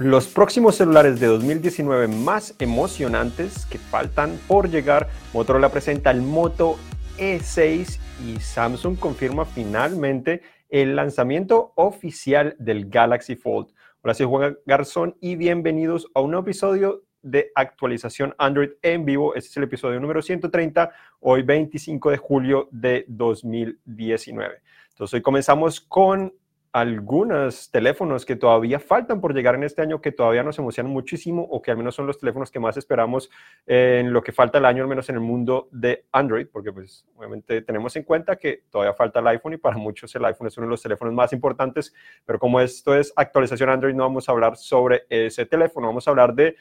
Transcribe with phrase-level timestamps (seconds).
[0.00, 6.78] Los próximos celulares de 2019 más emocionantes que faltan por llegar, Motorola presenta el Moto
[7.18, 10.40] E6 y Samsung confirma finalmente
[10.70, 13.74] el lanzamiento oficial del Galaxy Fold.
[14.00, 19.34] Hola, soy Juan Garzón y bienvenidos a un nuevo episodio de actualización Android en vivo.
[19.34, 24.62] Este es el episodio número 130, hoy 25 de julio de 2019.
[24.92, 26.32] Entonces hoy comenzamos con
[26.72, 31.42] algunos teléfonos que todavía faltan por llegar en este año, que todavía nos emocionan muchísimo
[31.42, 33.28] o que al menos son los teléfonos que más esperamos
[33.66, 37.04] en lo que falta el año, al menos en el mundo de Android, porque pues
[37.16, 40.56] obviamente tenemos en cuenta que todavía falta el iPhone y para muchos el iPhone es
[40.58, 41.92] uno de los teléfonos más importantes,
[42.24, 46.10] pero como esto es actualización Android, no vamos a hablar sobre ese teléfono, vamos a
[46.10, 46.56] hablar de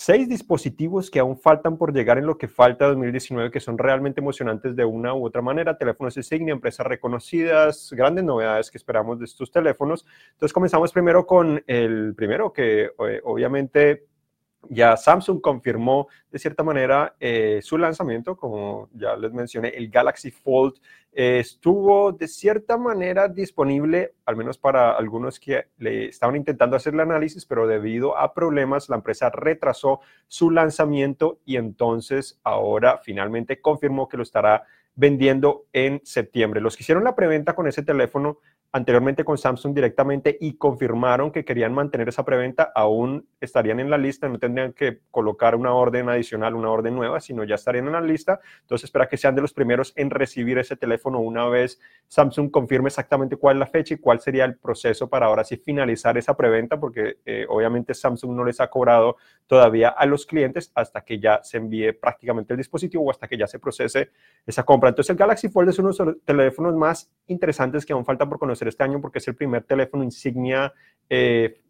[0.00, 3.76] seis dispositivos que aún faltan por llegar en lo que falta de 2019, que son
[3.76, 5.76] realmente emocionantes de una u otra manera.
[5.76, 10.06] Teléfonos insignia, empresas reconocidas, grandes novedades que esperamos de estos teléfonos.
[10.32, 14.06] Entonces comenzamos primero con el primero, que eh, obviamente
[14.68, 20.30] ya Samsung confirmó de cierta manera eh, su lanzamiento, como ya les mencioné, el Galaxy
[20.30, 20.74] Fold
[21.12, 26.94] eh, estuvo de cierta manera disponible, al menos para algunos que le estaban intentando hacer
[26.94, 33.60] el análisis, pero debido a problemas la empresa retrasó su lanzamiento y entonces ahora finalmente
[33.60, 34.64] confirmó que lo estará
[34.94, 36.60] vendiendo en septiembre.
[36.60, 38.38] Los que hicieron la preventa con ese teléfono
[38.72, 43.98] anteriormente con Samsung directamente y confirmaron que querían mantener esa preventa, aún estarían en la
[43.98, 47.92] lista, no tendrían que colocar una orden adicional, una orden nueva, sino ya estarían en
[47.92, 48.40] la lista.
[48.60, 52.88] Entonces, espera que sean de los primeros en recibir ese teléfono una vez Samsung confirme
[52.88, 56.36] exactamente cuál es la fecha y cuál sería el proceso para ahora sí finalizar esa
[56.36, 61.18] preventa, porque eh, obviamente Samsung no les ha cobrado todavía a los clientes hasta que
[61.18, 64.10] ya se envíe prácticamente el dispositivo o hasta que ya se procese
[64.46, 64.90] esa compra.
[64.90, 68.38] Entonces, el Galaxy Fold es uno de los teléfonos más interesantes que aún falta por
[68.38, 70.72] conocer este año porque es el primer teléfono insignia
[71.08, 71.60] eh,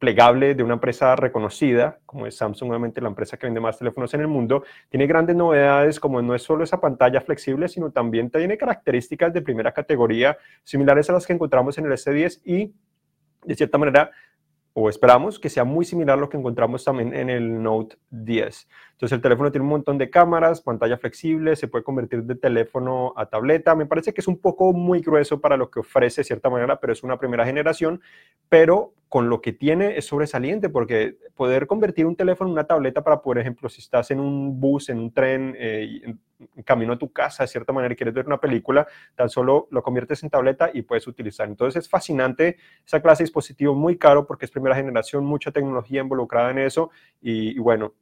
[0.00, 4.12] plegable de una empresa reconocida, como es Samsung, obviamente la empresa que vende más teléfonos
[4.14, 8.30] en el mundo, tiene grandes novedades como no es solo esa pantalla flexible, sino también
[8.30, 12.72] tiene características de primera categoría similares a las que encontramos en el S10 y
[13.44, 14.10] de cierta manera
[14.72, 18.68] o esperamos que sea muy similar a lo que encontramos también en el Note 10.
[19.00, 23.14] Entonces el teléfono tiene un montón de cámaras, pantalla flexible, se puede convertir de teléfono
[23.16, 23.74] a tableta.
[23.74, 26.78] Me parece que es un poco muy grueso para lo que ofrece de cierta manera,
[26.78, 28.02] pero es una primera generación.
[28.50, 33.02] Pero con lo que tiene es sobresaliente porque poder convertir un teléfono en una tableta
[33.02, 36.20] para, por ejemplo, si estás en un bus, en un tren, eh, en,
[36.62, 40.22] camino a tu casa, de cierta manera, quieres ver una película, tan solo lo conviertes
[40.24, 41.48] en tableta y puedes utilizar.
[41.48, 46.02] Entonces es fascinante esa clase de dispositivo muy caro porque es primera generación, mucha tecnología
[46.02, 46.90] involucrada en eso
[47.22, 47.94] y, bueno,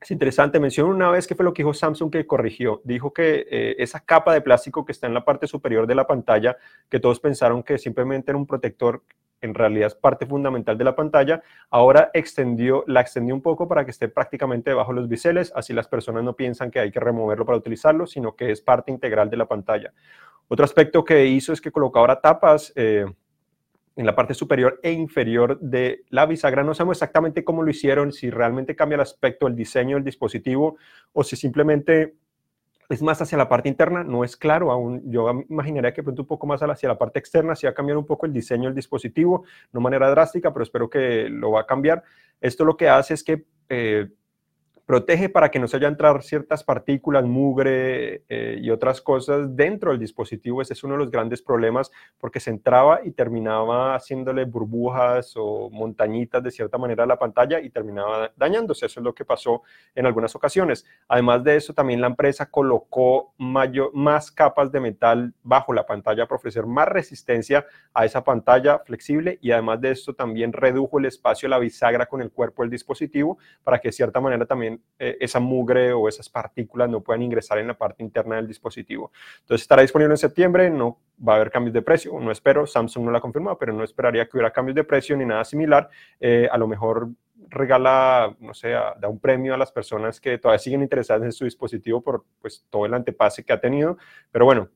[0.00, 2.80] es interesante, mencionó una vez que fue lo que dijo Samsung que corrigió.
[2.84, 6.06] Dijo que eh, esa capa de plástico que está en la parte superior de la
[6.06, 6.56] pantalla,
[6.88, 9.02] que todos pensaron que simplemente era un protector
[9.40, 13.84] en realidad es parte fundamental de la pantalla, ahora extendió, la extendió un poco para
[13.84, 17.00] que esté prácticamente debajo de los biseles, así las personas no piensan que hay que
[17.00, 19.92] removerlo para utilizarlo, sino que es parte integral de la pantalla.
[20.48, 23.06] Otro aspecto que hizo es que colocó ahora tapas eh,
[23.98, 26.62] en la parte superior e inferior de la bisagra.
[26.62, 30.76] No sabemos exactamente cómo lo hicieron, si realmente cambia el aspecto, el diseño del dispositivo
[31.12, 32.14] o si simplemente
[32.88, 35.02] es más hacia la parte interna, no es claro aún.
[35.10, 37.98] Yo imaginaría que pronto un poco más hacia la parte externa, si va a cambiar
[37.98, 39.42] un poco el diseño del dispositivo,
[39.72, 42.04] no de manera drástica, pero espero que lo va a cambiar.
[42.40, 44.08] Esto lo que hace es que eh,
[44.88, 49.90] protege para que no se haya entrar ciertas partículas, mugre eh, y otras cosas dentro
[49.90, 50.62] del dispositivo.
[50.62, 55.68] Ese es uno de los grandes problemas porque se entraba y terminaba haciéndole burbujas o
[55.68, 58.86] montañitas de cierta manera a la pantalla y terminaba dañándose.
[58.86, 59.60] Eso es lo que pasó
[59.94, 60.86] en algunas ocasiones.
[61.06, 66.36] Además de eso, también la empresa colocó más capas de metal bajo la pantalla para
[66.36, 71.46] ofrecer más resistencia a esa pantalla flexible y además de esto también redujo el espacio
[71.46, 75.40] la bisagra con el cuerpo del dispositivo para que de cierta manera también eh, esa
[75.40, 79.12] mugre o esas partículas no puedan ingresar en la parte interna del dispositivo.
[79.40, 83.04] Entonces estará disponible en septiembre, no va a haber cambios de precio, no espero, Samsung
[83.04, 85.88] no lo ha confirmado, pero no esperaría que hubiera cambios de precio ni nada similar.
[86.20, 87.08] Eh, a lo mejor
[87.48, 91.44] regala, no sé, da un premio a las personas que todavía siguen interesadas en su
[91.44, 93.96] dispositivo por pues, todo el antepase que ha tenido.
[94.30, 94.68] Pero bueno,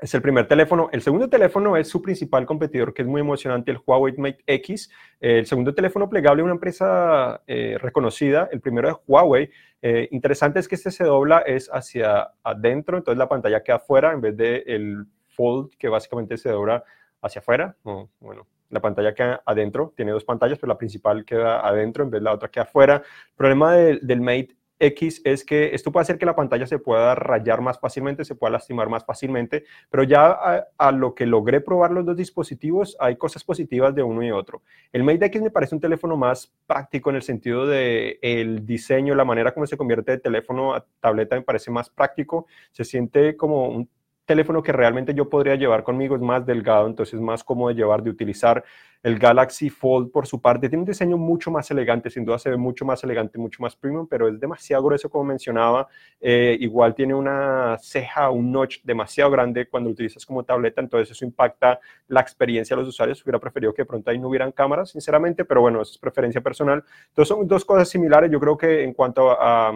[0.00, 0.88] es el primer teléfono.
[0.92, 4.90] El segundo teléfono es su principal competidor, que es muy emocionante, el Huawei Mate X.
[5.20, 8.48] el segundo teléfono plegable de una empresa eh, reconocida.
[8.50, 9.50] El primero es Huawei.
[9.82, 14.12] Eh, interesante es que este se dobla es hacia adentro, entonces la pantalla queda afuera
[14.12, 16.82] en vez del el Fold, que básicamente se dobla
[17.22, 17.76] hacia afuera.
[17.84, 22.20] bueno, la pantalla queda adentro, tiene dos pantallas, pero la principal queda adentro en vez
[22.20, 22.96] de la otra queda afuera.
[22.96, 27.14] El problema del Mate X es que esto puede hacer que la pantalla se pueda
[27.14, 31.92] rayar más fácilmente, se pueda lastimar más fácilmente, pero ya a, lo que logré probar
[31.92, 34.62] los dos dispositivos, hay cosas positivas de uno y otro.
[34.92, 39.14] El Mate X me parece un teléfono más práctico en el sentido de el diseño,
[39.14, 43.36] la manera como se convierte de teléfono a tableta me parece más práctico, se siente
[43.36, 43.88] como un
[44.30, 47.74] teléfono que realmente yo podría llevar conmigo, es más delgado, entonces es más cómodo de
[47.74, 48.62] llevar, de utilizar.
[49.02, 52.48] El Galaxy Fold, por su parte, tiene un diseño mucho más elegante, sin duda se
[52.48, 55.88] ve mucho más elegante, mucho más premium, pero es demasiado grueso, como mencionaba.
[56.20, 61.10] Eh, igual tiene una ceja, un notch demasiado grande cuando lo utilizas como tableta, entonces
[61.10, 63.20] eso impacta la experiencia de los usuarios.
[63.24, 66.40] Hubiera preferido que de pronto ahí no hubieran cámaras, sinceramente, pero bueno, eso es preferencia
[66.40, 66.84] personal.
[67.08, 68.30] Entonces son dos cosas similares.
[68.30, 69.72] Yo creo que en cuanto a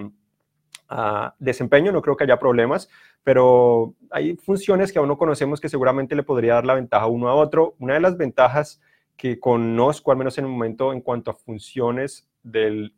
[1.39, 2.89] desempeño, no creo que haya problemas,
[3.23, 7.29] pero hay funciones que aún no conocemos que seguramente le podría dar la ventaja uno
[7.29, 7.75] a otro.
[7.79, 8.81] Una de las ventajas
[9.17, 12.95] que conozco, al menos en el momento, en cuanto a funciones del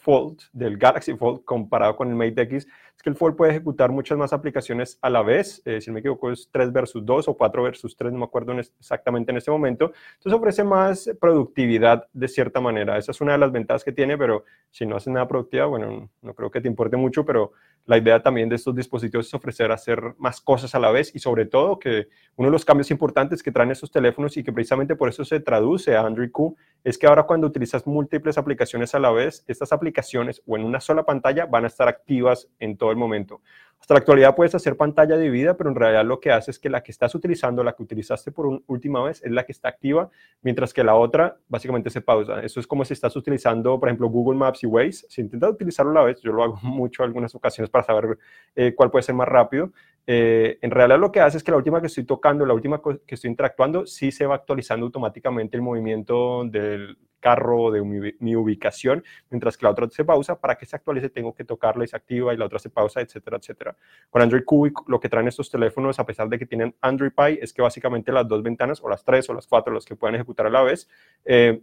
[0.00, 2.66] Fold, del Galaxy Fold, comparado con el Mate X,
[2.98, 5.62] es que el Fold puede ejecutar muchas más aplicaciones a la vez.
[5.64, 8.24] Eh, si no me equivoco, es 3 versus 2 o 4 versus 3, no me
[8.24, 9.92] acuerdo exactamente en este momento.
[10.14, 12.98] Entonces ofrece más productividad de cierta manera.
[12.98, 14.42] Esa es una de las ventajas que tiene, pero
[14.72, 17.52] si no hace nada productiva, bueno, no creo que te importe mucho, pero
[17.88, 21.20] la idea también de estos dispositivos es ofrecer hacer más cosas a la vez y
[21.20, 24.94] sobre todo que uno de los cambios importantes que traen estos teléfonos y que precisamente
[24.94, 26.54] por eso se traduce a Android Q
[26.84, 30.80] es que ahora cuando utilizas múltiples aplicaciones a la vez, estas aplicaciones o en una
[30.80, 33.40] sola pantalla van a estar activas en todo el momento.
[33.80, 36.68] Hasta la actualidad puedes hacer pantalla dividida, pero en realidad lo que hace es que
[36.68, 40.10] la que estás utilizando, la que utilizaste por última vez, es la que está activa,
[40.42, 42.42] mientras que la otra básicamente se pausa.
[42.42, 45.06] Eso es como si estás utilizando, por ejemplo, Google Maps y Waze.
[45.08, 48.18] Si intentas utilizarlo a la vez, yo lo hago mucho algunas ocasiones para saber
[48.54, 49.72] eh, cuál puede ser más rápido.
[50.06, 52.80] Eh, en realidad lo que hace es que la última que estoy tocando, la última
[52.82, 59.04] que estoy interactuando, sí se va actualizando automáticamente el movimiento del carro, de mi, ubicación,
[59.30, 60.40] mientras que la otra se pausa.
[60.40, 63.00] Para que se actualice tengo que tocarla y se activa y la otra se pausa,
[63.00, 63.76] etcétera, etcétera.
[64.10, 67.38] Con Android Q lo que traen estos teléfonos, a pesar de que tienen Android Pie,
[67.42, 70.16] es que básicamente las dos ventanas, o las tres o las cuatro, las que pueden
[70.16, 70.88] ejecutar a la vez,
[71.24, 71.62] eh,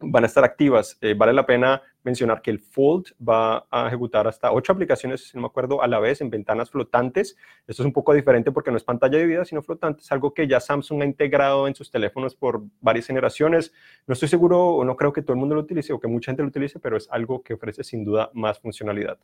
[0.00, 0.96] van a estar activas.
[1.00, 5.36] Eh, vale la pena mencionar que el Fold va a ejecutar hasta ocho aplicaciones, si
[5.36, 7.36] no me acuerdo, a la vez en ventanas flotantes.
[7.66, 10.02] Esto es un poco diferente porque no es pantalla de vida, sino flotante.
[10.02, 13.72] Es algo que ya Samsung ha integrado en sus teléfonos por varias generaciones.
[14.06, 16.30] No estoy seguro o no creo que todo el mundo lo utilice o que mucha
[16.30, 19.18] gente lo utilice, pero es algo que ofrece sin duda más funcionalidad.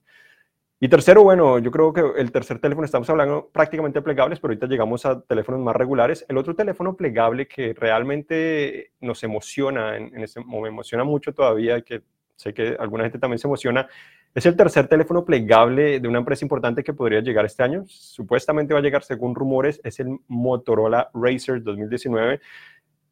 [0.78, 4.66] Y tercero, bueno, yo creo que el tercer teléfono, estamos hablando prácticamente plegables, pero ahorita
[4.66, 6.26] llegamos a teléfonos más regulares.
[6.28, 12.02] El otro teléfono plegable que realmente nos emociona, en, ese, me emociona mucho todavía, que
[12.34, 13.88] sé que alguna gente también se emociona,
[14.34, 17.84] es el tercer teléfono plegable de una empresa importante que podría llegar este año.
[17.86, 22.38] Supuestamente va a llegar, según rumores, es el Motorola Racer 2019.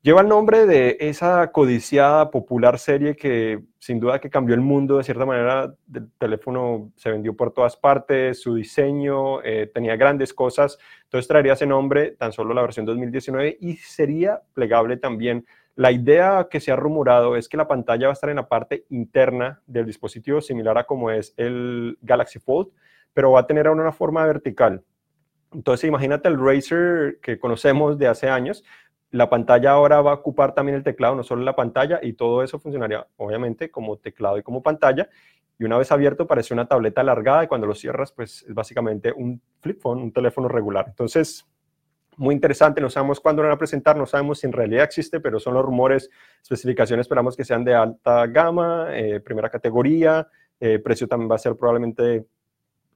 [0.04, 4.98] Lleva el nombre de esa codiciada, popular serie que sin duda que cambió el mundo
[4.98, 5.74] de cierta manera.
[5.94, 10.76] El teléfono se vendió por todas partes, su diseño eh, tenía grandes cosas.
[11.04, 15.46] Entonces traería ese nombre, tan solo la versión 2019, y sería plegable también.
[15.74, 18.46] La idea que se ha rumorado es que la pantalla va a estar en la
[18.46, 22.68] parte interna del dispositivo, similar a como es el Galaxy Fold,
[23.14, 24.84] pero va a tener una forma vertical.
[25.54, 28.64] Entonces, imagínate el Razer que conocemos de hace años,
[29.14, 32.42] la pantalla ahora va a ocupar también el teclado, no solo la pantalla, y todo
[32.42, 35.08] eso funcionaría obviamente como teclado y como pantalla.
[35.56, 39.12] Y una vez abierto parece una tableta alargada y cuando lo cierras pues es básicamente
[39.12, 40.86] un flip phone, un teléfono regular.
[40.88, 41.46] Entonces,
[42.16, 45.20] muy interesante, no sabemos cuándo lo van a presentar, no sabemos si en realidad existe,
[45.20, 46.10] pero son los rumores,
[46.42, 50.26] especificaciones esperamos que sean de alta gama, eh, primera categoría,
[50.58, 52.26] eh, precio también va a ser probablemente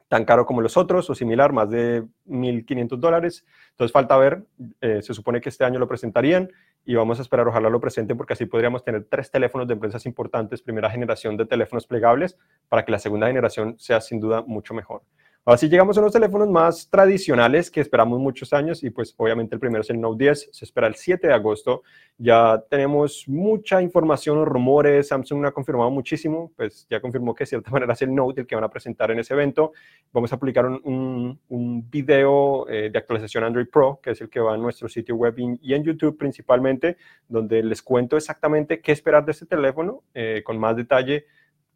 [0.09, 3.45] tan caro como los otros o similar, más de 1.500 dólares.
[3.71, 4.45] Entonces falta ver,
[4.81, 6.51] eh, se supone que este año lo presentarían
[6.85, 10.07] y vamos a esperar, ojalá lo presenten porque así podríamos tener tres teléfonos de empresas
[10.07, 12.39] importantes, primera generación de teléfonos plegables,
[12.69, 15.03] para que la segunda generación sea sin duda mucho mejor.
[15.49, 19.55] Ahora sí llegamos a los teléfonos más tradicionales que esperamos muchos años y pues obviamente
[19.55, 21.85] el primero es el Note 10, se espera el 7 de agosto.
[22.19, 27.71] Ya tenemos mucha información, rumores, Samsung ha confirmado muchísimo, pues ya confirmó que de cierta
[27.71, 29.73] manera es el Note el que van a presentar en ese evento.
[30.13, 34.41] Vamos a publicar un, un, video eh, de actualización Android Pro, que es el que
[34.41, 39.25] va en nuestro sitio web y en YouTube principalmente, donde les cuento exactamente qué esperar
[39.25, 41.25] de este teléfono eh, con más detalle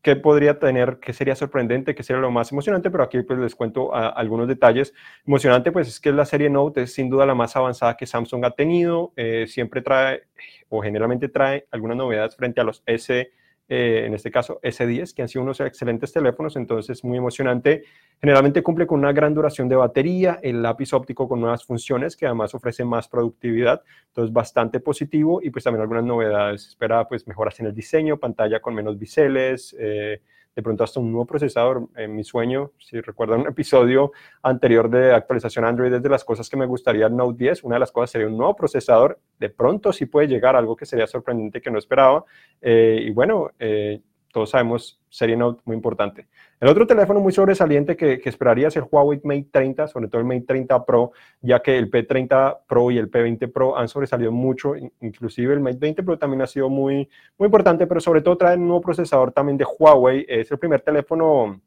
[0.03, 3.55] qué podría tener, qué sería sorprendente, qué sería lo más emocionante, pero aquí pues les
[3.55, 4.93] cuento algunos detalles.
[5.27, 8.45] Emocionante pues es que la serie Note es sin duda la más avanzada que Samsung
[8.45, 10.25] ha tenido, eh, siempre trae
[10.69, 13.31] o generalmente trae algunas novedades frente a los S
[13.75, 17.85] eh, en este caso S10, que han sido unos excelentes teléfonos, entonces es muy emocionante.
[18.21, 22.27] Generalmente cumple con una gran duración de batería, el lápiz óptico con nuevas funciones que
[22.27, 26.69] además ofrece más productividad, entonces bastante positivo y pues también algunas novedades.
[26.69, 30.21] Espera pues mejoras en el diseño, pantalla con menos biseles, eh,
[30.55, 31.89] de pronto hasta un nuevo procesador.
[31.97, 36.49] En mi sueño, si recuerdan un episodio anterior de actualización Android, es de las cosas
[36.49, 37.65] que me gustaría el Note 10.
[37.65, 39.19] Una de las cosas sería un nuevo procesador.
[39.39, 42.25] De pronto sí puede llegar algo que sería sorprendente que no esperaba.
[42.61, 44.01] Eh, y bueno, eh,
[44.33, 46.27] todos sabemos, serie Note muy importante.
[46.59, 50.27] El otro teléfono muy sobresaliente que, esperaría es el Huawei Mate 30, sobre todo el
[50.27, 51.13] Mate 30 Pro,
[51.43, 55.79] ya que el P30 Pro y el P20 Pro han sobresalido mucho, inclusive el Mate
[55.79, 59.33] 20 Pro también ha sido muy, muy importante, pero sobre todo trae un nuevo procesador
[59.33, 60.25] también de Huawei.
[60.29, 61.61] Es el primer teléfono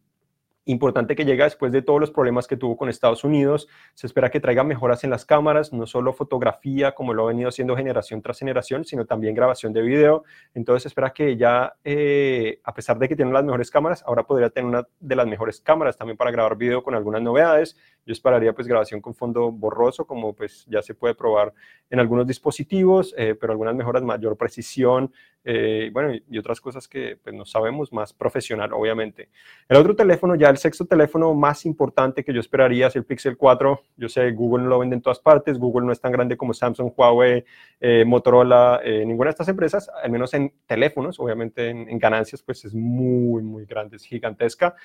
[0.65, 3.67] importante que llega después de todos los problemas que tuvo con Estados Unidos.
[3.93, 7.49] Se espera que traiga mejoras en las cámaras, no solo fotografía, como lo ha venido
[7.49, 10.23] haciendo generación tras generación, sino también grabación de video.
[10.53, 14.23] Entonces se espera que ya, eh, a pesar de que tiene las mejores cámaras, ahora
[14.23, 17.77] podría tener una de las mejores cámaras también para grabar video con algunas novedades.
[18.05, 21.53] Yo esperaría pues grabación con fondo borroso, como pues ya se puede probar
[21.89, 25.11] en algunos dispositivos, eh, pero algunas mejoras, mayor precisión,
[25.47, 29.29] eh, bueno, y, otras cosas que pues no sabemos, más profesional, obviamente.
[29.69, 33.37] El otro teléfono ya el sexto teléfono más importante que yo esperaría es el Pixel
[33.37, 33.81] 4.
[33.95, 36.53] Yo sé, Google no lo vende en todas partes, Google no es tan grande como
[36.55, 37.45] Samsung, Huawei,
[37.79, 42.41] eh, Motorola, eh, ninguna de estas empresas, al menos en teléfonos, obviamente en, en, ganancias,
[42.41, 44.75] pues es muy, muy grande, es gigantesca.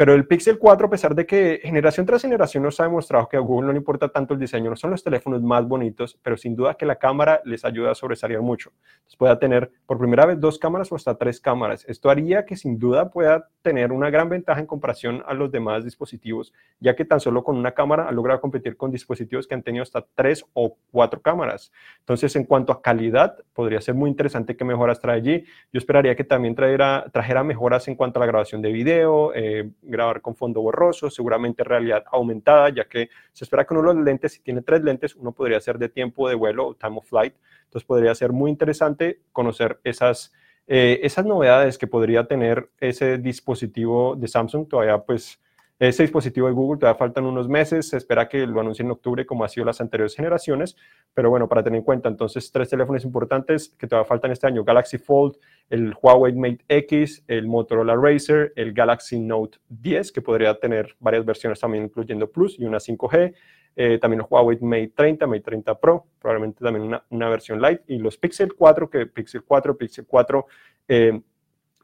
[0.00, 3.36] Pero el Pixel 4, a pesar de que generación tras generación nos ha demostrado que
[3.36, 6.38] a Google no le importa tanto el diseño, no son los teléfonos más bonitos, pero
[6.38, 8.72] sin duda que la cámara les ayuda a sobresalir mucho.
[8.94, 11.84] Entonces pueda tener por primera vez dos cámaras o hasta tres cámaras.
[11.86, 15.84] Esto haría que sin duda pueda tener una gran ventaja en comparación a los demás
[15.84, 19.62] dispositivos, ya que tan solo con una cámara ha logrado competir con dispositivos que han
[19.62, 21.70] tenido hasta tres o cuatro cámaras.
[22.00, 25.44] Entonces, en cuanto a calidad, podría ser muy interesante qué mejoras trae allí.
[25.72, 30.20] Yo esperaría que también trajera, mejoras en cuanto a la grabación de video, eh, grabar
[30.20, 34.32] con fondo borroso, seguramente realidad aumentada, ya que se espera que uno de los lentes,
[34.32, 37.34] si tiene tres lentes, uno podría hacer de tiempo de vuelo o time of flight.
[37.64, 40.32] Entonces podría ser muy interesante conocer esas,
[40.72, 44.68] eh, esas novedades que podría tener ese dispositivo de Samsung.
[44.68, 45.40] Todavía pues
[45.88, 49.24] ese dispositivo de Google todavía faltan unos meses, se espera que lo anuncien en octubre
[49.24, 50.76] como ha sido las anteriores generaciones,
[51.14, 54.62] pero bueno, para tener en cuenta, entonces tres teléfonos importantes que todavía faltan este año,
[54.62, 55.38] Galaxy Fold,
[55.70, 61.24] el Huawei Mate X, el Motorola Racer, el Galaxy Note 10, que podría tener varias
[61.24, 63.34] versiones también, incluyendo Plus y una 5G,
[63.76, 67.84] eh, también el Huawei Mate 30, Mate 30 Pro, probablemente también una, una, versión Lite,
[67.86, 70.46] y los Pixel 4, que Pixel 4, Pixel 4
[70.88, 71.22] eh,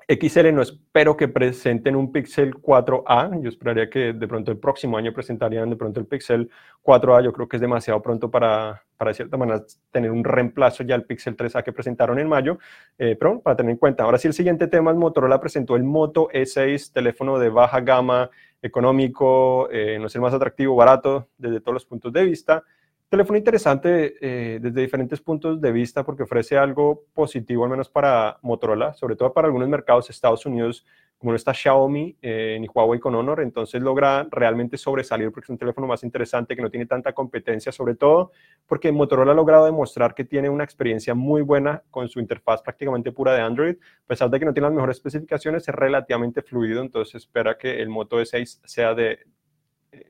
[0.08, 4.96] XL no espero que presenten un Pixel 4A, yo esperaría que de pronto el próximo
[4.96, 6.48] año presentarían de pronto el Pixel
[6.84, 10.84] 4A, yo creo que es demasiado pronto para, para de cierta manera tener un reemplazo
[10.84, 12.58] ya al Pixel 3A que presentaron en mayo,
[12.98, 14.04] eh, pero para tener en cuenta.
[14.04, 18.30] Ahora sí, el siguiente tema es Motorola presentó el Moto E6, teléfono de baja gama,
[18.62, 22.62] económico, eh, no es el más atractivo, barato desde todos los puntos de vista,
[23.08, 28.38] Teléfono interesante eh, desde diferentes puntos de vista porque ofrece algo positivo, al menos para
[28.42, 30.84] Motorola, sobre todo para algunos mercados Estados Unidos,
[31.16, 35.50] como no está Xiaomi eh, ni Huawei con Honor, entonces logra realmente sobresalir porque es
[35.50, 38.32] un teléfono más interesante que no tiene tanta competencia, sobre todo
[38.66, 43.12] porque Motorola ha logrado demostrar que tiene una experiencia muy buena con su interfaz prácticamente
[43.12, 46.82] pura de Android, a pesar de que no tiene las mejores especificaciones, es relativamente fluido,
[46.82, 49.20] entonces espera que el Moto E6 sea de,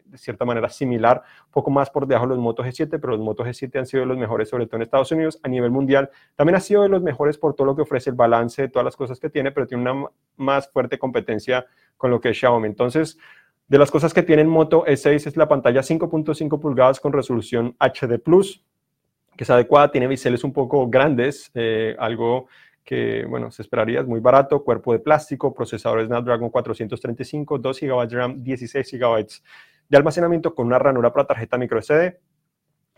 [0.05, 3.21] de cierta manera similar, un poco más por debajo de los Moto G7, pero los
[3.21, 6.11] Moto G7 han sido de los mejores, sobre todo en Estados Unidos, a nivel mundial.
[6.35, 8.85] También ha sido de los mejores por todo lo que ofrece el balance de todas
[8.85, 11.67] las cosas que tiene, pero tiene una más fuerte competencia
[11.97, 12.67] con lo que es Xiaomi.
[12.67, 13.19] Entonces,
[13.69, 17.75] de las cosas que tiene el Moto E6 es la pantalla 5.5 pulgadas con resolución
[17.81, 18.23] HD+,
[19.37, 22.47] que es adecuada, tiene biseles un poco grandes, eh, algo
[22.85, 28.13] que, bueno, se esperaría, es muy barato, cuerpo de plástico, procesador Snapdragon 435, 2 GB
[28.13, 29.27] RAM, 16 GB
[29.89, 32.19] de almacenamiento con una ranura para tarjeta micro SD,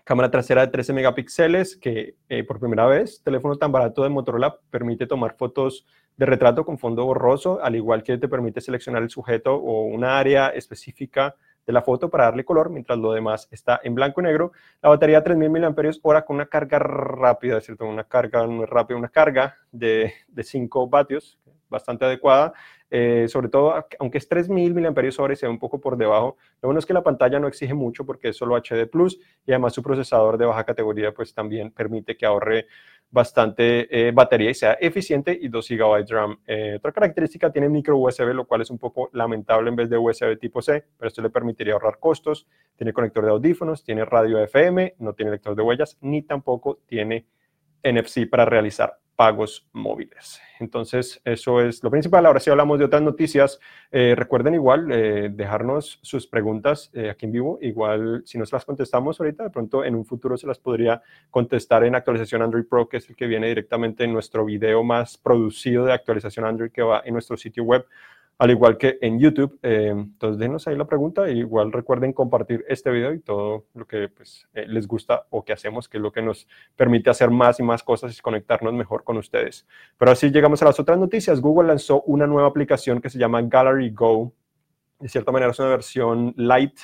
[0.04, 4.58] cámara trasera de 13 megapíxeles, que eh, por primera vez, teléfono tan barato de Motorola
[4.70, 9.10] permite tomar fotos de retrato con fondo borroso, al igual que te permite seleccionar el
[9.10, 13.80] sujeto o una área específica de la foto para darle color, mientras lo demás está
[13.84, 14.52] en blanco y negro.
[14.80, 17.84] La batería 3000 mAh con una carga rápida, ¿cierto?
[17.84, 22.54] Una carga muy rápida, una carga de, de 5 vatios, bastante adecuada.
[22.90, 26.36] Eh, sobre todo, aunque es 3000 mAh, se ve un poco por debajo.
[26.62, 29.52] Lo bueno es que la pantalla no exige mucho porque es solo HD Plus y
[29.52, 32.66] además su procesador de baja categoría pues también permite que ahorre
[33.10, 36.38] bastante eh, batería y sea eficiente y 2 GB RAM.
[36.46, 39.98] Eh, otra característica tiene micro USB, lo cual es un poco lamentable en vez de
[39.98, 42.46] USB tipo C, pero esto le permitiría ahorrar costos.
[42.76, 47.26] Tiene conector de audífonos, tiene radio FM, no tiene lector de huellas, ni tampoco tiene
[47.82, 50.40] NFC para realizar pagos móviles.
[50.60, 52.24] Entonces, eso es lo principal.
[52.24, 53.58] Ahora sí hablamos de otras noticias.
[53.90, 57.58] Eh, recuerden igual eh, dejarnos sus preguntas eh, aquí en vivo.
[57.60, 61.02] Igual, si no se las contestamos ahorita, de pronto en un futuro se las podría
[61.30, 65.18] contestar en actualización Android Pro, que es el que viene directamente en nuestro video más
[65.18, 67.86] producido de actualización Android que va en nuestro sitio web
[68.38, 69.58] al igual que en YouTube.
[69.62, 71.28] Eh, entonces, denos ahí la pregunta.
[71.28, 75.52] igual recuerden compartir este video y todo lo que pues, eh, les gusta o que
[75.52, 79.04] hacemos, que es lo que nos permite hacer más y más cosas y conectarnos mejor
[79.04, 79.66] con ustedes.
[79.98, 81.40] Pero así llegamos a las otras noticias.
[81.40, 84.32] Google lanzó una nueva aplicación que se llama Gallery Go.
[85.00, 86.78] De cierta manera es una versión light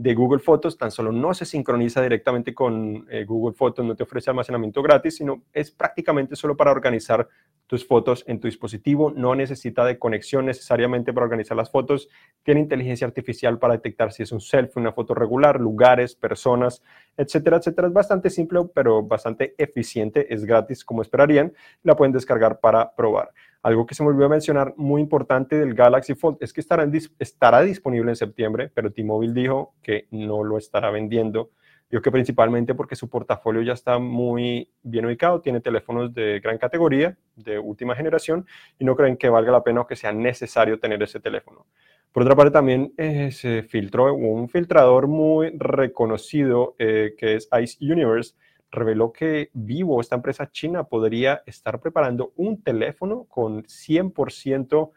[0.00, 4.04] de Google Fotos tan solo no se sincroniza directamente con eh, Google Fotos, no te
[4.04, 7.28] ofrece almacenamiento gratis, sino es prácticamente solo para organizar
[7.66, 12.08] tus fotos en tu dispositivo, no necesita de conexión necesariamente para organizar las fotos,
[12.42, 16.82] tiene inteligencia artificial para detectar si es un selfie, una foto regular, lugares, personas,
[17.14, 17.88] etcétera, etcétera.
[17.88, 21.52] Es bastante simple, pero bastante eficiente, es gratis como esperarían,
[21.82, 23.32] la pueden descargar para probar.
[23.62, 27.60] Algo que se me olvidó mencionar muy importante del Galaxy Fold es que estará, estará
[27.60, 31.50] disponible en septiembre, pero T-Mobile dijo que no lo estará vendiendo.
[31.90, 36.56] Digo que principalmente porque su portafolio ya está muy bien ubicado, tiene teléfonos de gran
[36.56, 38.46] categoría, de última generación,
[38.78, 41.66] y no creen que valga la pena o que sea necesario tener ese teléfono.
[42.12, 47.76] Por otra parte, también eh, se filtró un filtrador muy reconocido eh, que es Ice
[47.80, 48.34] Universe,
[48.70, 54.90] reveló que Vivo, esta empresa china, podría estar preparando un teléfono con 100%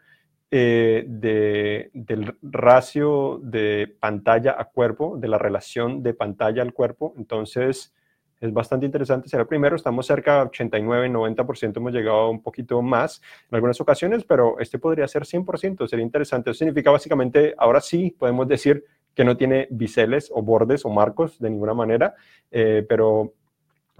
[0.50, 7.14] eh, de, del ratio de pantalla a cuerpo, de la relación de pantalla al cuerpo.
[7.16, 7.92] Entonces,
[8.40, 9.28] es bastante interesante.
[9.28, 14.24] Será primero, estamos cerca de 89, 90%, hemos llegado un poquito más en algunas ocasiones,
[14.24, 16.50] pero este podría ser 100%, sería interesante.
[16.50, 21.38] Eso significa básicamente, ahora sí podemos decir que no tiene biseles o bordes o marcos
[21.38, 22.14] de ninguna manera,
[22.50, 23.32] eh, pero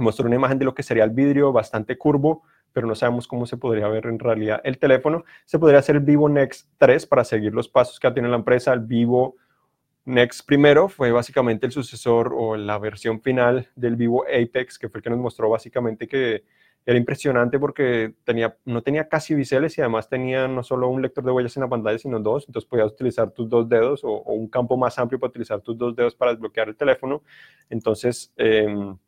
[0.03, 3.47] mostró una imagen de lo que sería el vidrio bastante curvo, pero no sabemos cómo
[3.47, 5.25] se podría ver en realidad el teléfono.
[5.45, 8.73] Se podría hacer el Vivo Next 3 para seguir los pasos que tiene la empresa.
[8.73, 9.37] El Vivo
[10.05, 14.99] Next primero fue básicamente el sucesor o la versión final del Vivo Apex, que fue
[14.99, 16.45] el que nos mostró básicamente que
[16.87, 21.25] era impresionante porque tenía, no tenía casi biseles y además tenía no solo un lector
[21.25, 22.45] de huellas en la pantalla, sino dos.
[22.47, 25.97] Entonces podías utilizar tus dos dedos o, un campo más amplio para utilizar tus dos
[25.97, 27.23] dedos para desbloquear el teléfono.
[27.71, 28.99] Entonces, em,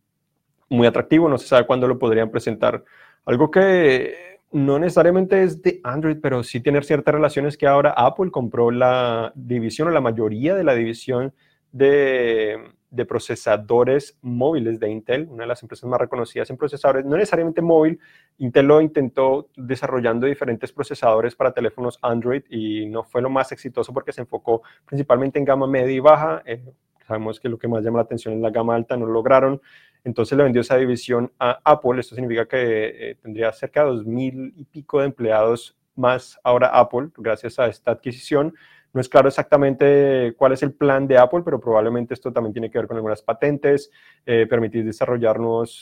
[0.68, 2.84] muy atractivo, no se sabe cuándo lo podrían presentar.
[3.24, 8.30] Algo que no necesariamente es de Android, pero sí tiene ciertas relaciones que ahora Apple
[8.30, 11.34] compró la división o la mayoría de la división
[11.72, 12.56] de,
[12.90, 17.60] de, procesadores móviles de Intel, una de las empresas más reconocidas en procesadores, no necesariamente
[17.60, 17.98] móvil.
[18.38, 23.92] Intel lo intentó desarrollando diferentes procesadores para teléfonos Android y no fue lo más exitoso
[23.92, 26.42] porque se enfocó principalmente en gama media y baja.
[26.46, 26.62] Eh,
[27.06, 29.60] sabemos que lo que más llama la atención es la gama alta, no lo lograron.
[30.04, 31.98] Entonces le vendió esa división a Apple.
[31.98, 36.68] Esto significa que eh, tendría cerca de dos mil y pico de empleados más ahora
[36.68, 38.54] Apple, gracias a esta adquisición.
[38.92, 42.70] No es claro exactamente cuál es el plan de Apple, pero probablemente esto también tiene
[42.70, 43.90] que ver con algunas patentes,
[44.24, 45.38] eh, permitir desarrollar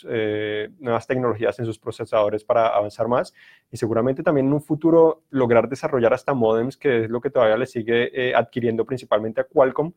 [0.08, 3.32] eh, nuevas tecnologías en sus procesadores para avanzar más
[3.70, 7.56] y seguramente también en un futuro lograr desarrollar hasta modems, que es lo que todavía
[7.56, 9.92] le sigue adquiriendo principalmente a Qualcomm.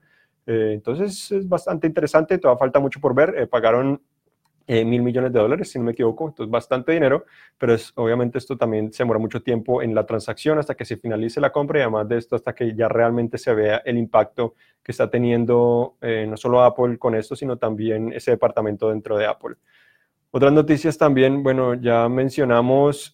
[0.48, 3.48] Entonces es bastante interesante, todavía falta mucho por ver.
[3.50, 4.02] pagaron
[4.70, 7.24] eh, mil millones de dólares, si no me equivoco, entonces bastante dinero,
[7.58, 10.98] pero es, obviamente esto también se demora mucho tiempo en la transacción hasta que se
[10.98, 14.56] finalice la compra y además de esto hasta que ya realmente se vea el impacto
[14.84, 19.26] que está teniendo eh, no solo Apple con esto, sino también ese departamento dentro de
[19.26, 19.56] Apple.
[20.32, 23.14] Otras noticias también, bueno, ya mencionamos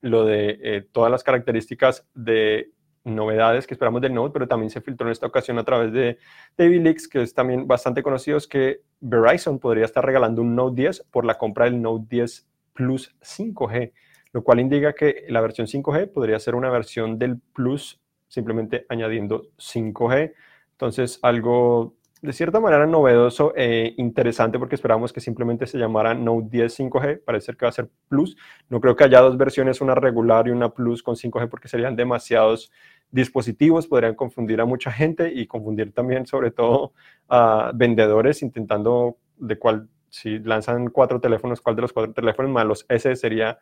[0.00, 2.70] lo de eh, todas las características de
[3.06, 6.18] novedades que esperamos del Note, pero también se filtró en esta ocasión a través de
[6.56, 10.82] David Leaks, que es también bastante conocido, es que Verizon podría estar regalando un Note
[10.82, 13.92] 10 por la compra del Note 10 Plus 5G,
[14.32, 19.48] lo cual indica que la versión 5G podría ser una versión del Plus simplemente añadiendo
[19.56, 20.34] 5G.
[20.72, 26.48] Entonces, algo de cierta manera novedoso e interesante porque esperamos que simplemente se llamara Note
[26.50, 28.36] 10 5G, parece que va a ser Plus.
[28.68, 31.94] No creo que haya dos versiones, una regular y una Plus con 5G porque serían
[31.94, 32.72] demasiados
[33.10, 36.92] dispositivos, podrían confundir a mucha gente y confundir también sobre todo
[37.28, 42.86] a vendedores intentando de cuál, si lanzan cuatro teléfonos, cuál de los cuatro teléfonos malos,
[42.88, 43.58] ese sería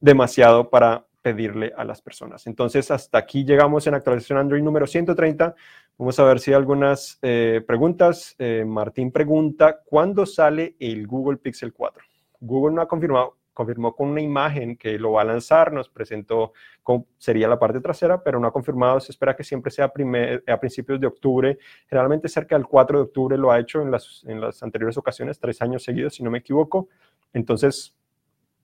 [0.00, 2.46] demasiado para pedirle a las personas.
[2.46, 5.54] Entonces, hasta aquí llegamos en actualización Android número 130.
[5.98, 8.36] Vamos a ver si hay algunas eh, preguntas.
[8.38, 12.02] Eh, Martín pregunta, ¿cuándo sale el Google Pixel 4?
[12.40, 16.52] Google no ha confirmado confirmó con una imagen que lo va a lanzar, nos presentó
[16.84, 20.60] cómo sería la parte trasera, pero no ha confirmado, se espera que siempre sea a,
[20.60, 24.40] principios de octubre, generalmente cerca del 4 de octubre lo ha hecho en las, en
[24.40, 26.88] las anteriores ocasiones, tres años seguidos, si no me equivoco,
[27.32, 27.96] entonces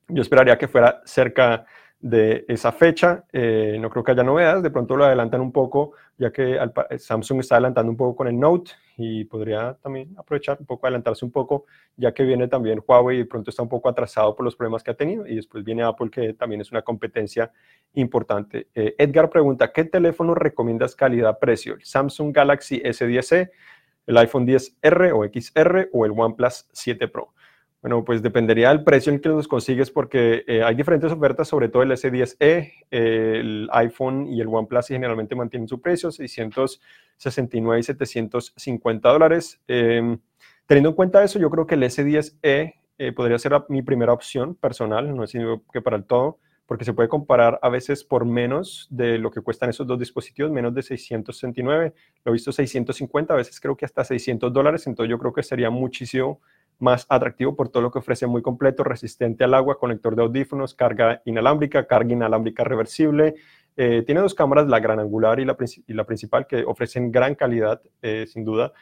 [0.07, 1.67] yo esperaría que fuera cerca
[2.05, 3.25] de esa fecha.
[3.33, 6.59] no creo que haya novedades, de pronto lo adelantan un poco, ya que
[6.99, 11.25] Samsung está adelantando un poco con el Note y podría también aprovechar un poco, adelantarse
[11.25, 11.65] un poco,
[11.97, 14.91] ya que viene también Huawei y pronto está un poco atrasado por los problemas que
[14.91, 17.51] ha tenido y después viene Apple que también es una competencia
[17.95, 18.69] importante.
[18.75, 21.73] Eh, Edgar pregunta, ¿qué teléfono recomiendas calidad-precio?
[21.73, 23.51] ¿El Samsung Galaxy S10e,
[24.07, 27.33] el iPhone 10R o XR o el OnePlus 7 Pro?
[27.85, 31.69] Bueno, pues dependería del precio en que los consigues porque eh, hay diferentes ofertas, sobre
[31.69, 37.83] todo el S10e, el iPhone y el OnePlus y generalmente mantienen su precio, 669 y
[37.83, 39.61] 750 dólares.
[39.69, 40.19] Em,
[40.65, 44.55] teniendo en cuenta eso, yo creo que el S10e eh, podría ser mi primera opción
[44.55, 45.37] personal, no es
[45.71, 49.43] que para el todo, porque se puede comparar a veces por menos de lo que
[49.43, 51.93] cuestan esos dos dispositivos, menos de 669,
[52.25, 55.43] lo he visto 650, a veces creo que hasta 600 dólares, entonces yo creo que
[55.43, 56.41] sería muchísimo
[56.85, 60.75] más atractivo por todo lo que ofrece muy completo, resistente al agua, conector de audífonos,
[60.75, 63.35] carga inalámbrica, carga inalámbrica reversible.
[63.77, 68.27] Eh, tiene dos cámaras, la gran angular y la, principal, que ofrecen gran calidad, eh,
[68.29, 68.73] sin duda.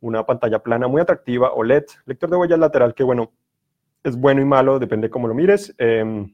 [0.00, 3.32] Una pantalla plana muy atractiva, OLED, lector de huella lateral, que bueno,
[4.04, 5.74] es bueno y malo, depende cómo lo mires.
[5.78, 6.32] Em,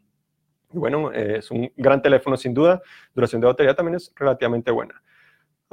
[0.72, 2.82] bueno, eh, es un gran teléfono sin duda.
[3.14, 5.00] Duración de batería también es relativamente buena.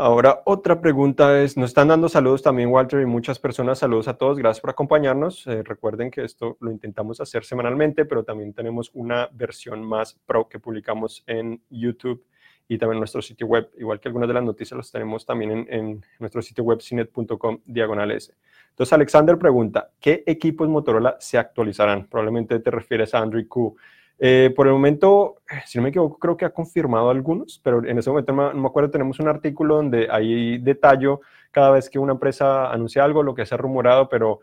[0.01, 3.79] Ahora, otra pregunta es, nos están dando saludos también, Walter, y muchas personas.
[3.79, 5.45] Saludos a todos, gracias por acompañarnos.
[5.45, 10.47] Eh, recuerden que esto lo intentamos hacer semanalmente, pero también tenemos una versión más pro
[10.47, 12.23] que publicamos en YouTube
[12.69, 15.67] y también en nuestro sitio web, igual que algunas de las noticias las tenemos también
[15.69, 18.33] en, nuestro sitio web cinet.com diagonal S.
[18.69, 22.07] Entonces, Alexander pregunta, ¿qué equipos Motorola se actualizarán?
[22.07, 23.75] Probablemente te refieres a Android Q.
[24.21, 27.97] Eh, por el momento, si no me equivoco, creo que ha confirmado algunos, pero en
[27.97, 31.17] ese momento no me acuerdo, tenemos un artículo donde hay detalle
[31.51, 34.41] cada vez que una empresa anuncia algo, lo que se ha rumorado, pero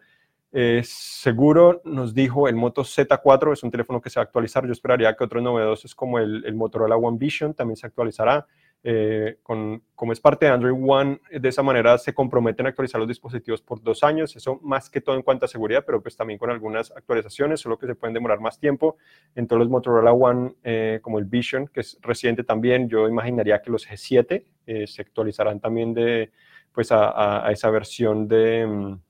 [0.52, 4.64] eh, seguro nos dijo el Moto Z4, es un teléfono que se va a actualizar,
[4.64, 8.46] yo esperaría que otros novedosos como el, el Motorola One Vision también se actualizará.
[8.88, 13.00] Eh, con, como es parte de Android One, de esa manera se comprometen a actualizar
[13.00, 16.16] los dispositivos por dos años, eso más que todo en cuanto a seguridad, pero pues
[16.16, 18.96] también con algunas actualizaciones, solo que se pueden demorar más tiempo.
[19.34, 23.60] En todos los Motorola One, eh, como el Vision, que es reciente también, yo imaginaría
[23.60, 26.30] que los G7 eh, se actualizarán también de,
[26.72, 29.00] pues a esa versión de mm,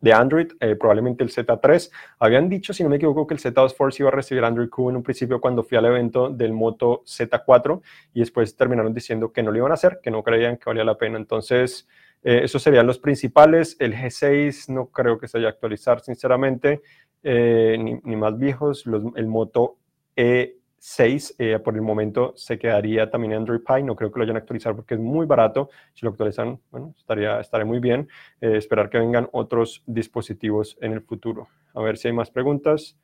[0.00, 1.90] de Android, eh, probablemente el Z3.
[2.18, 4.90] Habían dicho, si no me equivoco, que el Z2 Force iba a recibir Android Q
[4.90, 7.80] en un principio cuando fui al evento del Moto Z4
[8.12, 10.84] y después terminaron diciendo que no lo iban a hacer, que no creían que valía
[10.84, 11.16] la pena.
[11.16, 11.88] Entonces,
[12.22, 13.76] eh, esos serían los principales.
[13.78, 16.82] El G6 no creo que se vaya a actualizar, sinceramente,
[17.22, 18.84] eh, ni, más viejos.
[19.16, 19.78] el Moto
[20.16, 24.24] E 6 eh, por el momento se quedaría también Android Pie, no creo que lo
[24.24, 26.60] vayan a actualizar porque es muy barato, si lo actualizan,
[26.98, 28.06] estaría, estaría muy bien,
[28.38, 31.48] eh, esperar que vengan otros dispositivos en el futuro.
[31.72, 32.98] A ver si hay más preguntas.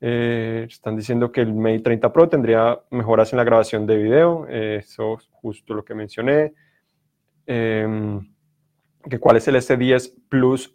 [0.00, 4.46] Eh, están diciendo que el Mate 30 Pro tendría mejoras en la grabación de video,
[4.48, 6.54] eso es justo lo que mencioné.
[7.44, 8.26] Em,
[9.06, 10.74] que cuál es el S10 Plus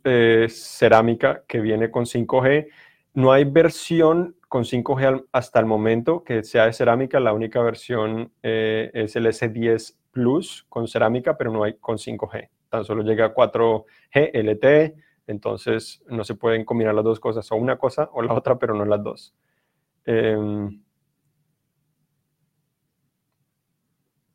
[0.49, 2.67] cerámica que viene con 5G.
[3.15, 7.19] No hay versión con 5G hasta el momento que sea de cerámica.
[7.19, 12.47] La única versión eh, es el S10 Plus con cerámica, pero no hay con 5G.
[12.69, 14.95] Tan solo llega a 4G LTE,
[15.27, 18.73] entonces no se pueden combinar las dos cosas, o una cosa o la otra, pero
[18.73, 19.35] no las dos.
[20.05, 20.81] Em,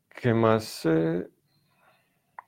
[0.09, 0.85] ¿Qué más?
[0.85, 1.27] Eh?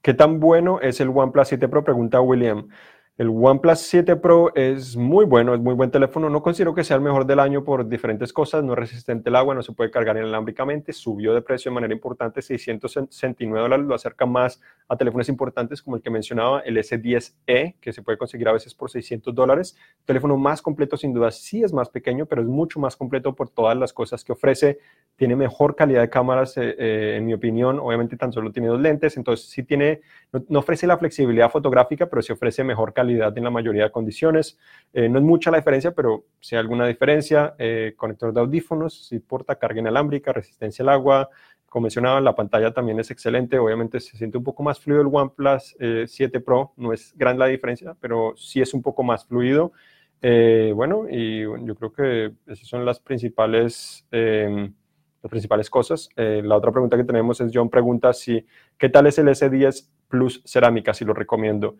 [0.03, 1.83] ¿Qué tan bueno es el OnePlus 7 Pro?
[1.83, 2.67] Pregunta William.
[3.15, 6.31] El OnePlus 7 Pro es muy bueno, es muy buen teléfono.
[6.31, 8.63] No considero que sea el mejor del año por diferentes cosas.
[8.63, 10.93] No es resistente al agua, no se puede cargar inalámbricamente.
[10.93, 13.85] Subió de precio de manera importante, 669 dólares.
[13.85, 18.17] Lo acerca más a teléfonos importantes como el que mencionaba, el S10e, que se puede
[18.17, 19.77] conseguir a veces por 600 dólares.
[20.05, 23.47] Teléfono más completo, sin duda, sí es más pequeño, pero es mucho más completo por
[23.47, 24.79] todas las cosas que ofrece.
[25.17, 27.77] Tiene mejor calidad de cámaras, eh, eh, en mi opinión.
[27.79, 30.01] Obviamente, tan solo tiene dos lentes, entonces sí tiene,
[30.49, 33.91] no, ofrece la flexibilidad fotográfica, pero sí ofrece mejor calidad calidad en la mayoría de
[33.91, 34.57] condiciones.
[34.93, 37.53] Eh, no es mucha la diferencia, pero si hay alguna diferencia.
[37.57, 41.29] Eh, conector de audífonos, si porta carga inalámbrica, resistencia al agua.
[41.67, 43.57] Como mencionaba, la pantalla también es excelente.
[43.59, 46.71] Obviamente se siente un poco más fluido el OnePlus 7 eh, Pro.
[46.77, 49.73] No es gran la diferencia, pero sí es un poco más fluido.
[50.21, 54.73] bueno, y yo creo que esas son las principales em,
[55.21, 56.09] las principales cosas.
[56.15, 58.45] la otra pregunta que tenemos es, John pregunta si,
[58.77, 60.93] ¿qué tal es el S10 Plus cerámica?
[60.93, 61.77] Si lo recomiendo.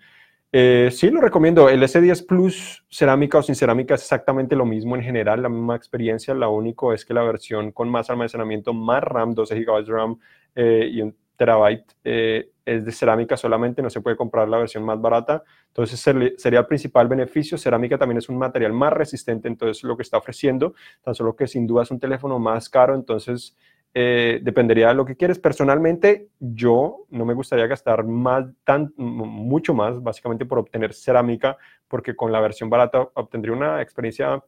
[0.56, 1.68] Eh, sí, lo recomiendo.
[1.68, 5.76] El S10 Plus cerámica o sin cerámica es exactamente lo mismo en general, la misma
[5.76, 6.36] experiencia.
[6.36, 10.20] Lo único es que la versión con más almacenamiento, más RAM, 12 GB de RAM
[10.54, 14.84] eh, y un terabyte, eh, es de cerámica solamente, no se puede comprar la versión
[14.84, 15.42] más barata.
[15.70, 16.00] Entonces
[16.38, 17.58] sería el principal beneficio.
[17.58, 21.48] Cerámica también es un material más resistente, entonces lo que está ofreciendo, tan solo que
[21.48, 23.58] sin duda es un teléfono más caro, entonces
[23.96, 25.38] eh, dependería de lo que quieres.
[25.38, 32.16] Personalmente, yo no me gustaría gastar más, tan, mucho más, básicamente por obtener cerámica, porque
[32.16, 34.44] con la versión barata obtendría una experiencia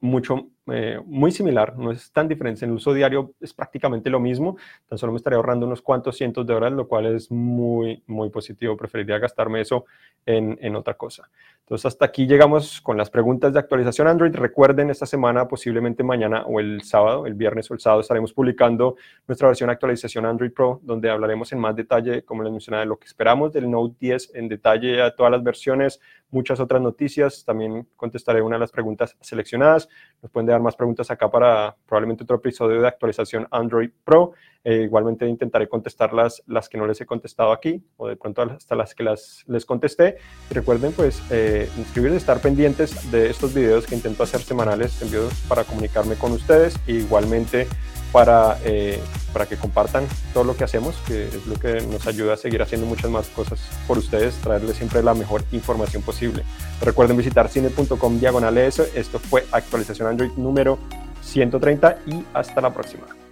[0.00, 2.64] mucho, eh, muy similar, no es tan diferente.
[2.64, 4.56] En el uso diario es prácticamente lo mismo,
[4.88, 8.30] tan solo me estaría ahorrando unos cuantos cientos de dólares, lo cual es muy, muy
[8.30, 8.76] positivo.
[8.76, 9.84] Preferiría gastarme eso
[10.24, 11.28] en, en, otra cosa.
[11.60, 14.34] Entonces, hasta aquí llegamos con las preguntas de actualización Android.
[14.34, 18.96] Recuerden, esta semana, posiblemente mañana o el sábado, el viernes o el sábado, estaremos publicando
[19.26, 22.88] nuestra versión de actualización Android Pro, donde hablaremos en más detalle, como les mencionaba, de
[22.88, 26.00] lo que esperamos del Note 10 en detalle a todas las versiones,
[26.30, 27.44] muchas otras noticias.
[27.44, 29.88] También contestaré una de las preguntas seleccionadas.
[30.22, 34.32] Nos pueden más preguntas acá para probablemente otro episodio de actualización Android Pro.
[34.64, 38.42] Eh, igualmente intentaré contestar las, las que no les he contestado aquí o de pronto
[38.42, 40.16] hasta las que las, les contesté.
[40.50, 45.64] recuerden pues eh, inscribirse, estar pendientes de estos videos que intento hacer semanales, envíos para
[45.64, 47.66] comunicarme con ustedes e igualmente
[48.14, 49.00] para, eh,
[49.32, 52.62] para que compartan todo lo que hacemos, que es lo que nos ayuda a seguir
[52.62, 56.44] haciendo muchas más cosas por ustedes, traerles siempre la mejor información posible.
[56.80, 60.78] Recuerden visitar cine.com diagonal Esto fue actualización Android número
[61.22, 63.23] 130 y hasta la próxima.